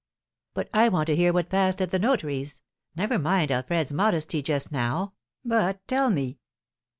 [0.55, 2.63] "But I want to hear what passed at the notary's.
[2.95, 5.13] Never mind Alfred's modesty just now,
[5.45, 6.39] but tell me."